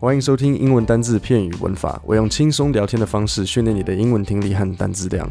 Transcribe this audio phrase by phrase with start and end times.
[0.00, 2.00] 欢迎收听英文单字、片语、文法。
[2.04, 5.28] 我用轻松聊天的方式训练你的英文听力和单字量。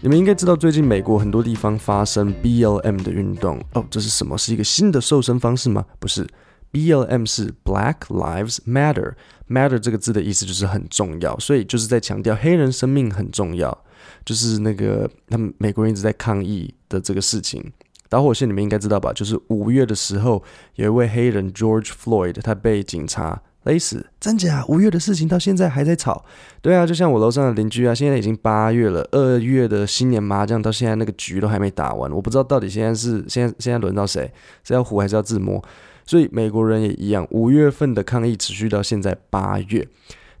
[0.00, 3.84] 你们应该知道，最近美国很多地方发生 BLM 的运动哦。
[3.90, 4.38] 这是什么？
[4.38, 5.84] 是一个新的瘦身方式吗？
[5.98, 6.24] 不是
[6.70, 9.14] ，BLM 是 Black Lives Matter。
[9.48, 13.76] Matter 这个字的意思就是很重要，所以就是在强调黑人生命很重要。
[14.24, 17.72] 就是那个他们美国人一直在抗议的这个事情。
[18.08, 19.12] 导火线你们应该知道吧？
[19.12, 20.42] 就是五月的时候，
[20.76, 24.06] 有一位黑人 George Floyd，他被警察勒死。
[24.18, 24.64] 真假？
[24.68, 26.24] 五月的事情到现在还在吵。
[26.62, 32.10] 对啊，就像我楼上的邻居啊，现在已经八月了，二月的新年麻将到现在那个局都还没打完。
[32.10, 34.32] 我不知道到底现在是现在现在轮到谁，
[34.64, 35.62] 是要胡还是要自摸？
[36.06, 39.86] 所以美国人也一样，五月份的抗议持续到现在八月。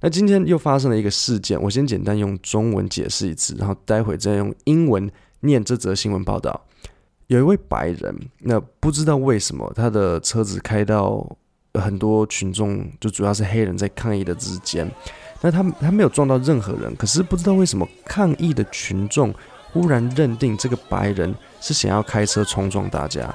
[0.00, 6.64] 那今天又发生了一个事件，我先简单用中文解释一次，然后待会再用英文念这则新闻报道。
[7.28, 11.24] 有一位白人，那不知道为什么他的车子开到
[11.74, 14.90] 很多群众，就主要是黑人在抗议的之间，
[15.42, 19.32] 那他他没有撞到任何人，可是不知道为什么抗议的群众
[19.72, 23.30] 忽然认定这个白人是想要开车冲撞大家，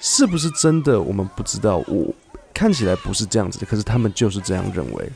[0.00, 1.00] 是不是真的？
[1.00, 2.12] 我们不知道，我
[2.52, 5.08] 看起来不是这样子的，可是他们就是这样认为，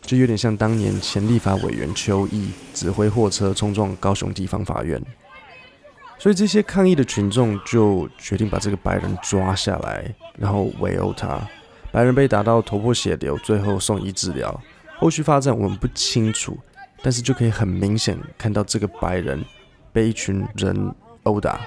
[0.00, 4.98] 就有点像当年前立法委员邱毅指挥货车冲撞高雄地方法院。
[6.18, 11.40] 所以这些抗议的群众就决定把这个白人抓下来，然后围殴他。
[11.92, 14.60] 白人被打到头破血流，最后送医治疗。
[14.98, 16.58] 后续发展我们不清楚，
[17.02, 19.44] 但是就可以很明显看到这个白人
[19.92, 21.60] 被一群人殴打。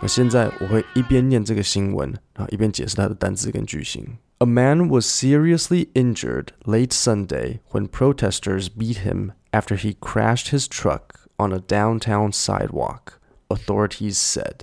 [0.00, 4.06] 那现在我会一边念这个新闻，然后一边解释它的单字跟句型。
[4.38, 11.28] A man was seriously injured late Sunday when protesters beat him after he crashed his truck
[11.36, 13.19] on a downtown sidewalk.
[13.50, 14.60] Authorities said，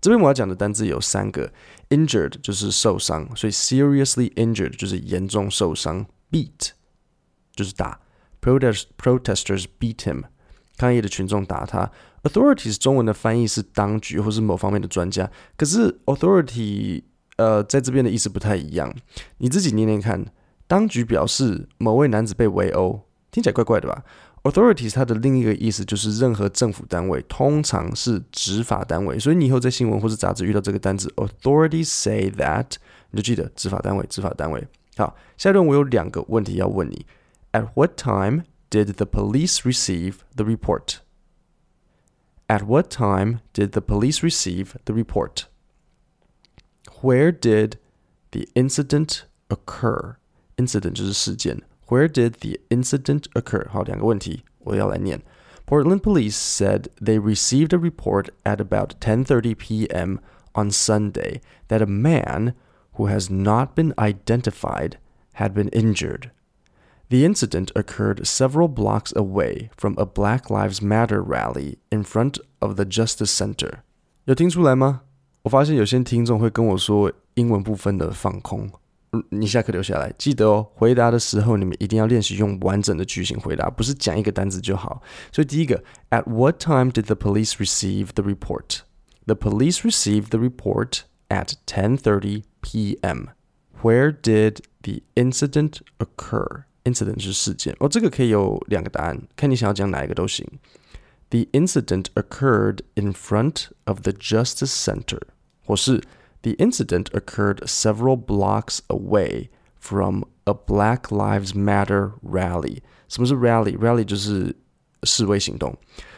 [0.00, 1.52] 这边我要讲的单字有三个
[1.90, 6.70] ，injured 就是受伤，所以 seriously injured 就是严重受伤，beat
[7.54, 8.00] 就是打
[8.40, 10.22] ，protest protesters beat him，
[10.78, 17.02] 抗议的群众打他，authorities 中文的翻译是当局或是某方面的专家，可是 authority
[17.36, 18.94] 呃在这边的意思不太一样，
[19.36, 20.24] 你自己念念看，
[20.66, 24.02] 当局表示某位男子被围殴，听起来怪怪的吧？
[24.45, 29.19] ？Authorities 它的另一个意思就是任何政府单位，通常是执法单位。
[29.19, 32.73] 所以你以后在新闻或是杂志遇到这个单词，Authorities say that，
[33.11, 34.67] 你就记得执法单位，执法单位。
[34.97, 37.05] 好，下一段我有两个问题要问你。
[37.51, 40.95] At what time did the police receive the report?
[42.47, 45.43] At what time did the police receive the report?
[47.01, 47.77] Where did
[48.31, 50.15] the incident occur?
[50.57, 51.61] Incident 就是事件。
[51.87, 53.67] where did the incident occur?
[53.69, 55.21] 好，两个问题，我要来念。
[55.65, 60.19] Portland police said they received a report at about 10:30 p.m.
[60.53, 62.53] on Sunday that a man
[62.95, 64.93] who has not been identified
[65.35, 66.31] had been injured.
[67.09, 72.75] The incident occurred several blocks away from a Black Lives Matter rally in front of
[72.75, 73.79] the Justice Center.
[74.25, 75.01] 有听出来吗？
[75.43, 78.69] 我发现有些听众会跟我说英文部分的放空。
[79.29, 80.65] 你下课留下来，记得哦。
[80.73, 85.01] 回答的时候，你们一定要练习用完整的句型回答，不是讲一个单词就好。
[85.31, 88.79] 所以第一个，At what time did the police receive the report?
[89.25, 93.27] The police received the report at 10:30 p.m.
[93.81, 96.63] Where did the incident occur?
[96.83, 100.47] Incident 是事件哦，这个可以有两个答案，看你想要讲哪一个都行。
[101.29, 105.19] The incident occurred in front of the Justice Center，
[105.65, 106.01] 或是
[106.45, 112.79] the incident occurred several blocks away from a Black Lives Matter rally。
[113.07, 114.55] 什么是 rally？rally 就是
[115.03, 115.75] 示威行动。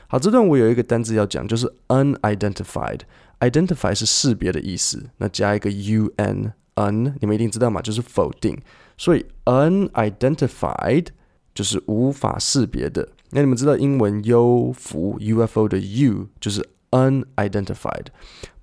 [0.08, 8.58] 好，这段我有一个单词要讲，就是 unidentified。identify 是识别的意思，那加一个 un，un 你们一定知道嘛，就是否定。
[8.98, 11.08] 所以 unidentified
[11.54, 13.10] 就是无法识别的。
[13.32, 18.11] 那你们知道英文 UFO UFO 的 U 就是 unidentified.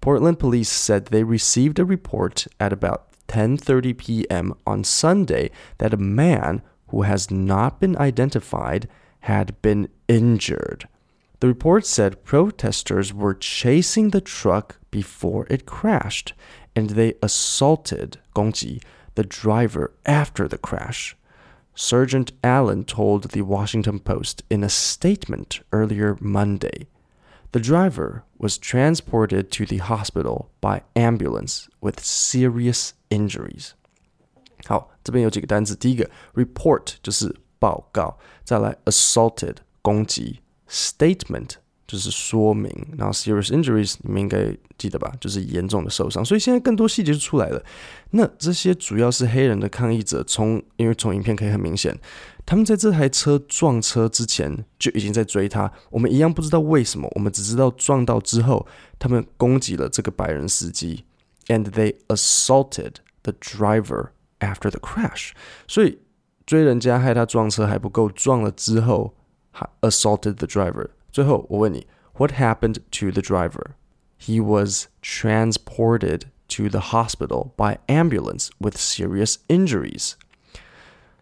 [0.01, 4.53] Portland police said they received a report at about 10:30 p.m.
[4.65, 8.87] on Sunday that a man who has not been identified
[9.21, 10.87] had been injured.
[11.39, 16.33] The report said protesters were chasing the truck before it crashed
[16.75, 18.81] and they assaulted Gongji,
[19.15, 21.15] the driver, after the crash.
[21.73, 26.87] Sergeant Allen told the Washington Post in a statement earlier Monday.
[27.52, 33.70] The driver was transported to the hospital by ambulance with serious injuries.
[34.66, 35.74] 好，这边有几个单词。
[35.74, 41.54] 第一个，report 就是报告，再来 assaulted 攻击，statement
[41.88, 46.24] 就是说明，然后 serious injuries 你们应该记得吧，就是严重的受伤。
[46.24, 47.60] 所以现在更多细节就出来了。
[48.10, 51.98] 那这些主要是黑人的抗议者，从因为从影片可以很明显，
[52.44, 55.70] 他们在这台车撞车之前就已经在追他。
[55.90, 58.66] 我们一样不知道为什么，我们只知道撞到之后，
[58.98, 61.04] 他们攻击了这个白人司机，
[61.46, 64.10] and they assaulted the driver
[64.40, 65.30] after the crash。
[65.68, 65.98] 所以
[66.46, 69.14] 追人家害他撞车还不够，撞了之后
[69.50, 70.88] 还 assaulted the driver。
[71.12, 73.72] 最后，我问你，What happened to the driver?
[74.18, 80.12] He was transported to the hospital by ambulance with serious injuries.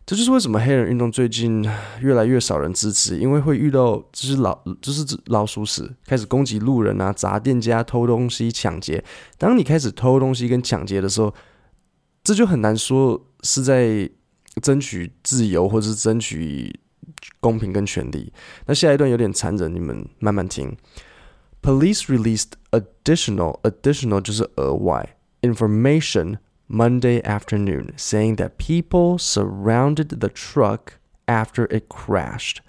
[0.05, 1.67] 这就是为什么黑人运动最近
[2.01, 9.03] 越来越少人支持，因为会遇到就是老就是老鼠屎开始攻击路人啊，砸店家、偷东西、抢劫。
[9.37, 11.33] 当你开始偷东西跟抢劫的时候，
[12.23, 14.09] 这就很难说是在
[14.61, 16.79] 争取自由，或者是争取。
[17.41, 18.31] 公平跟权利。
[18.65, 20.75] 那下一段有点残忍，你们慢慢听。
[21.61, 26.37] Police released additional additional 就是额外 information
[26.73, 30.97] Monday afternoon, saying that people surrounded the truck
[31.27, 32.61] after it crashed,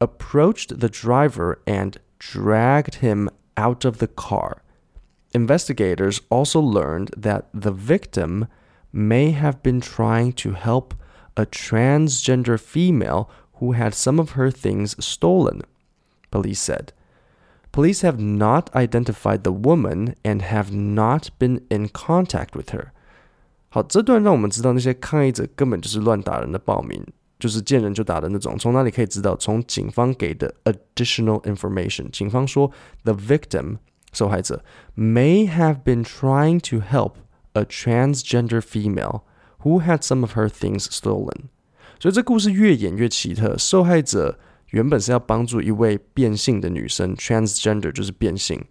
[0.00, 4.62] approached the driver and dragged him out of the car.
[5.34, 8.46] Investigators also learned that the victim
[8.92, 10.94] may have been trying to help
[11.36, 15.62] a transgender female who had some of her things stolen,
[16.30, 16.92] police said.
[17.72, 22.92] Police have not identified the woman and have not been in contact with her.
[23.70, 27.04] 好，这段让我们知道那些抗议者根本就是乱打人的暴民，
[27.38, 28.56] 就是见人就打的那种。
[28.58, 29.36] 从哪里可以知道？
[29.36, 32.70] 从警方给的 additional information，警方说
[33.04, 33.76] the victim
[34.12, 34.64] 受害者
[34.96, 37.16] may have been trying to help
[37.52, 39.20] a transgender female
[39.62, 41.48] who had some of her things stolen.
[42.00, 43.58] 所以这故事越演越奇特。
[43.58, 44.38] 受害者
[44.70, 48.64] 原本是要帮助一位变性的女生，transgender 就是变性，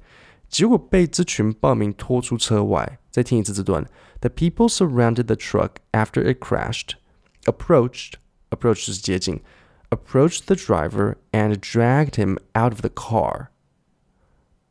[0.50, 2.98] 结果被这群暴民拖出车外。
[3.17, 3.87] 再听一次这段：
[4.21, 6.95] The people surrounded the truck after it crashed,
[7.45, 8.15] approached,
[8.51, 9.41] approached 就是接近，
[9.91, 13.49] approached the driver and dragged him out of the car.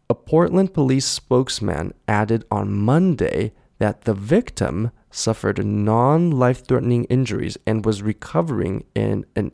[0.08, 7.58] A Portland police spokesman added on Monday that the victim suffered non life threatening injuries
[7.66, 9.52] and was recovering in a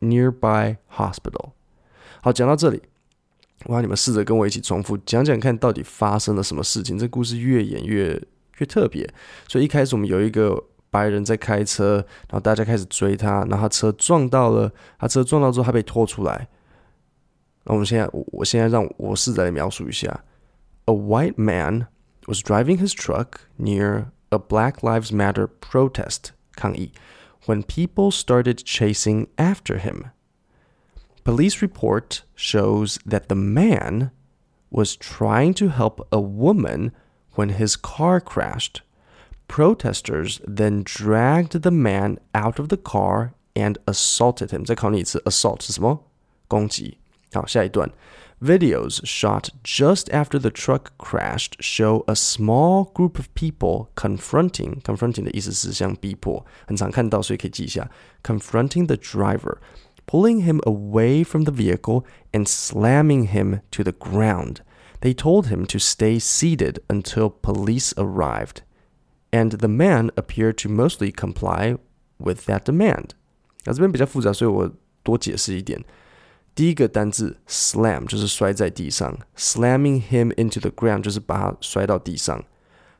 [0.00, 1.52] nearby hospital.
[2.22, 2.82] 好，讲到这里，
[3.65, 6.97] 我让你们试着跟我一起重复讲讲看，到底发生了什么事情。
[6.97, 8.09] 这故事越演越
[8.57, 9.07] 越特别。
[9.47, 11.95] 所以一开始我们有一个白人在开车，
[12.29, 16.47] 然后大家开始追他，然后他车撞到了，他车撞到之后他被拖出来。
[17.65, 20.23] 那我们现在，我我现在让我试着来描述一下
[20.85, 21.87] ：A white man
[22.27, 26.91] was driving his truck near a Black Lives Matter protest 抗议
[27.45, 30.11] when people started chasing after him.
[31.24, 34.10] Police report shows that the man
[34.70, 36.92] was trying to help a woman
[37.34, 38.82] when his car crashed.
[39.46, 44.64] Protesters then dragged the man out of the car and assaulted him.
[44.64, 46.04] 再考你一次，assault 是什么？
[46.48, 46.98] 攻击。
[47.32, 47.90] 好，下一段。
[48.40, 57.90] Videos shot just after the truck crashed show a small group of people confronting confronting 的意思是像逼迫，很常看到，所以可以记一下。
[58.22, 59.58] Confronting the driver,
[60.06, 64.62] pulling him away from the vehicle and slamming him to the ground.
[65.00, 68.62] They told him to stay seated until police arrived,
[69.32, 71.78] and the man appeared to mostly comply
[72.18, 73.10] with that demand.
[73.64, 74.70] 那这边比较复杂，所以我
[75.02, 75.82] 多解释一点。
[76.54, 82.44] 第一个单字 slam 就是摔在地上，slamming him into the ground 就是把他摔到地上。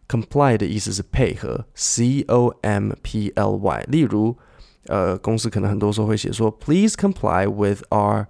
[0.08, 3.84] comply 的意思是配合，c o m p l y。
[3.88, 4.36] 例如，
[4.87, 8.27] 呃，公司可能很多时候会写说，Please comply with our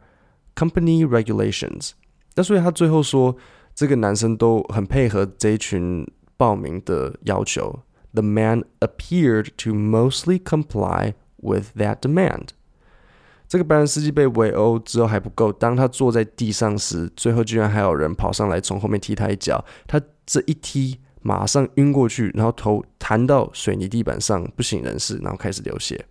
[0.56, 1.92] company regulations。
[2.36, 3.36] 那所以他最后说，
[3.74, 6.06] 这个男生都很配合这一群
[6.38, 7.82] 报名的要求。
[8.14, 12.50] The man appeared to mostly comply with that demand。
[13.48, 26.06] 这个白人司机被围殴之后还不够，当他坐在地上时，最后居然还有人跑上来从后面踢他一脚，他这一踢马上晕过去，然后头弹到水泥地板上，不省人事，然后开始流血。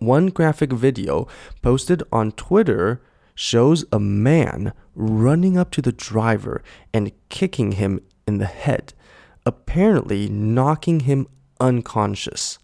[0.00, 1.26] One graphic video
[1.62, 3.00] posted on Twitter
[3.34, 6.62] shows a man running up to the driver
[6.92, 8.94] and kicking him in the head,
[9.44, 11.26] apparently knocking him
[11.60, 12.58] unconscious.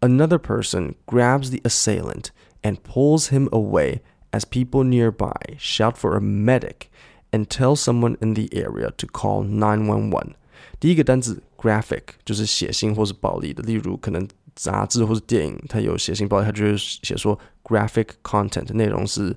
[0.00, 2.30] Another person grabs the assailant
[2.62, 4.02] and pulls him away
[4.32, 6.90] as people nearby shout for a medic
[7.32, 10.34] and tell someone in the area to call 911.
[10.78, 14.26] 第一个单词 graphic 就是血腥或是暴力的，例如可能
[14.57, 19.33] 杂志或是电影它有血腥暴力，它就会写说 graphic content 内容是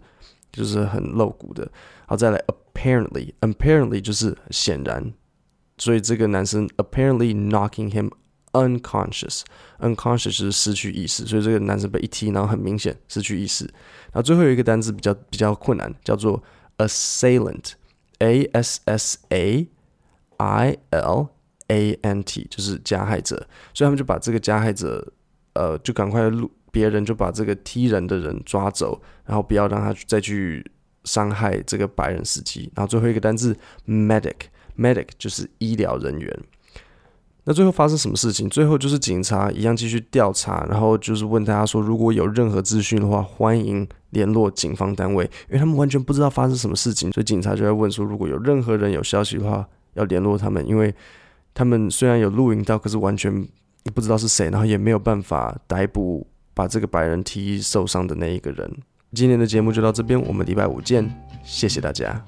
[0.51, 1.71] 就是很露骨的。
[2.07, 5.13] 好，再来 apparently，apparently 就是显然，
[5.77, 8.11] 所以这个男生 apparently knocking him
[8.53, 13.65] unconscious，unconscious 就是失去意识，所以这个男生被一踢，然后很明显失去意识。
[13.67, 16.43] 然后最后一个单词比较比较困难，叫做
[16.79, 19.69] assailant，a s s a
[20.39, 21.29] i l
[21.71, 23.37] a n t，就是加害者，
[23.73, 25.07] 所以他们就把这个加害者，
[25.55, 30.69] 呃，就赶快录别人就把这个踢人的人抓走，然后不要让他再去
[31.05, 32.71] 伤害这个白人司机。
[32.75, 36.39] 然后最后一个单字 medic，medic 就是医疗人员。
[37.45, 38.49] 那最后发生什么事情？
[38.51, 50.95] 最后就是警察一样继续调查，然后就是问大家说，如果有任何资讯的话，欢迎联络警方单位，因为他们完全不知道发生什么事情，所以警察就在问说，如果有任何人有消息的话，要联络他们，因为
[51.53, 53.47] 他们虽然有录影到，可是完全
[53.95, 58.71] 不知道是谁，然后也没有办法逮捕把这个白人踢受伤的那一个人。
[59.13, 61.11] 今天的节目就到这边，我们礼拜五见，
[61.43, 62.25] 谢谢大家。